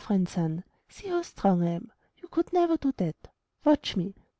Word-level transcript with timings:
friend 0.03 0.27
Sun, 0.27 0.63
see 0.89 1.09
how 1.09 1.21
strong 1.21 1.61
I 1.61 1.73
am. 1.73 1.91
You 2.23 2.27
could 2.27 2.51
never 2.51 2.75
do 2.75 2.91
that! 2.97 3.27
Watch 3.63 3.95
me! 3.95 4.15